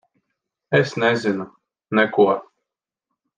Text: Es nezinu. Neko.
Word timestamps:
Es 0.77 0.95
nezinu. 1.03 1.47
Neko. 1.99 2.27